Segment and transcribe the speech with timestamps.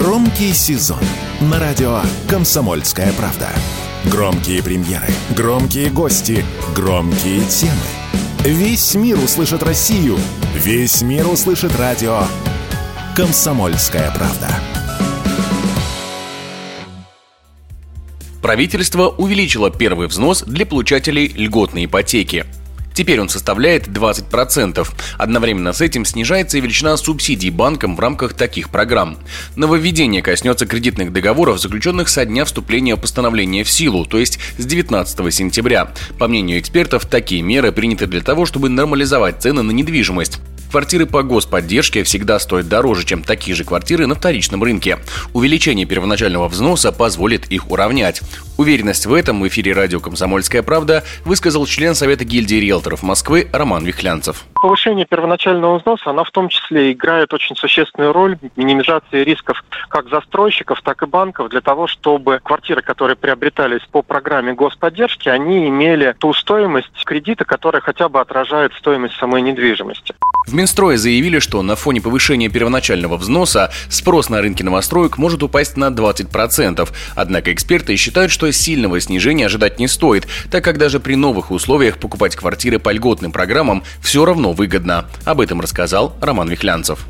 [0.00, 0.98] Громкий сезон
[1.40, 3.50] на радио «Комсомольская правда».
[4.10, 6.44] Громкие премьеры, громкие гости,
[6.74, 7.72] громкие темы.
[8.40, 10.18] Весь мир услышит Россию.
[10.56, 12.22] Весь мир услышит радио
[13.14, 14.48] «Комсомольская правда».
[18.42, 22.46] Правительство увеличило первый взнос для получателей льготной ипотеки–
[22.94, 24.88] Теперь он составляет 20%.
[25.18, 29.18] Одновременно с этим снижается и величина субсидий банкам в рамках таких программ.
[29.56, 35.34] Нововведение коснется кредитных договоров, заключенных со дня вступления постановления в силу, то есть с 19
[35.34, 35.92] сентября.
[36.18, 40.40] По мнению экспертов, такие меры приняты для того, чтобы нормализовать цены на недвижимость.
[40.74, 44.98] Квартиры по господдержке всегда стоят дороже, чем такие же квартиры на вторичном рынке.
[45.32, 48.22] Увеличение первоначального взноса позволит их уравнять.
[48.58, 53.84] Уверенность в этом в эфире радио «Комсомольская правда» высказал член Совета гильдии риэлторов Москвы Роман
[53.84, 54.46] Вихлянцев.
[54.54, 60.08] Повышение первоначального взноса, она в том числе играет очень существенную роль в минимизации рисков как
[60.08, 66.16] застройщиков, так и банков для того, чтобы квартиры, которые приобретались по программе господдержки, они имели
[66.18, 70.16] ту стоимость кредита, которая хотя бы отражает стоимость самой недвижимости.
[70.46, 75.76] В Минстрое заявили, что на фоне повышения первоначального взноса спрос на рынке новостроек может упасть
[75.76, 76.88] на 20%.
[77.14, 81.98] Однако эксперты считают, что сильного снижения ожидать не стоит, так как даже при новых условиях
[81.98, 85.06] покупать квартиры по льготным программам все равно выгодно.
[85.24, 87.06] Об этом рассказал Роман Вихлянцев.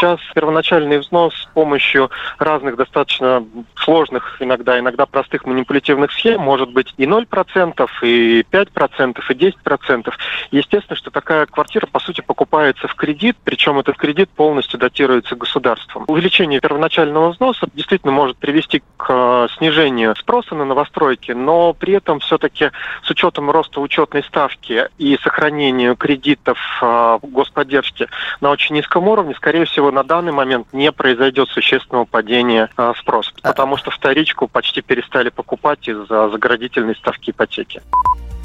[0.00, 6.94] Сейчас первоначальный взнос с помощью разных достаточно сложных, иногда, иногда простых манипулятивных схем может быть
[6.96, 10.12] и 0%, и 5%, и 10%.
[10.52, 16.06] Естественно, что такая квартира, по сути, покупается в кредит, причем этот кредит полностью датируется государством.
[16.08, 22.20] Увеличение первоначального взноса действительно может привести к э, снижению спроса на новостройки, но при этом
[22.20, 22.70] все-таки
[23.02, 28.08] с учетом роста учетной ставки и сохранению кредитов э, господдержки
[28.40, 33.32] на очень низком уровне, скорее всего, на данный момент не произойдет существенного падения э, спроса,
[33.42, 33.48] а.
[33.48, 37.82] потому что вторичку почти перестали покупать из-за заградительной ставки ипотеки.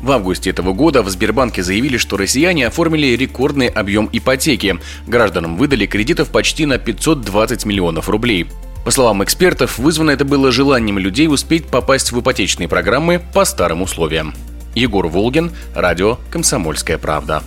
[0.01, 4.77] В августе этого года в Сбербанке заявили, что россияне оформили рекордный объем ипотеки.
[5.07, 8.47] Гражданам выдали кредитов почти на 520 миллионов рублей.
[8.83, 13.81] По словам экспертов, вызвано это было желанием людей успеть попасть в ипотечные программы по старым
[13.81, 14.35] условиям.
[14.75, 17.41] Егор Волгин, радио «Комсомольская правда».